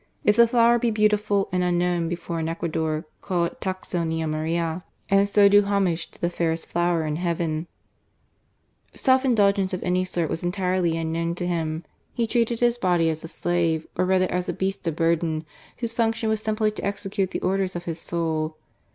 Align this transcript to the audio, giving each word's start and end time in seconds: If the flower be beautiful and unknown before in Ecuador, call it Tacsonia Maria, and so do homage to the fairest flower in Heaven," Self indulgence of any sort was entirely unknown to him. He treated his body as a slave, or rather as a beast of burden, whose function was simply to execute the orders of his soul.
If 0.23 0.35
the 0.35 0.47
flower 0.47 0.79
be 0.79 0.89
beautiful 0.89 1.47
and 1.51 1.61
unknown 1.63 2.09
before 2.09 2.39
in 2.39 2.49
Ecuador, 2.49 3.05
call 3.21 3.45
it 3.45 3.61
Tacsonia 3.61 4.25
Maria, 4.25 4.83
and 5.09 5.29
so 5.29 5.47
do 5.47 5.61
homage 5.61 6.09
to 6.09 6.19
the 6.19 6.31
fairest 6.31 6.65
flower 6.65 7.05
in 7.05 7.17
Heaven," 7.17 7.67
Self 8.95 9.23
indulgence 9.23 9.73
of 9.75 9.83
any 9.83 10.03
sort 10.03 10.27
was 10.31 10.41
entirely 10.41 10.97
unknown 10.97 11.35
to 11.35 11.45
him. 11.45 11.83
He 12.13 12.25
treated 12.25 12.61
his 12.61 12.79
body 12.79 13.11
as 13.11 13.23
a 13.23 13.27
slave, 13.27 13.85
or 13.95 14.05
rather 14.05 14.31
as 14.31 14.49
a 14.49 14.53
beast 14.53 14.87
of 14.87 14.95
burden, 14.95 15.45
whose 15.77 15.93
function 15.93 16.29
was 16.29 16.41
simply 16.41 16.71
to 16.71 16.83
execute 16.83 17.29
the 17.29 17.41
orders 17.41 17.75
of 17.75 17.83
his 17.85 17.99
soul. 17.99 18.57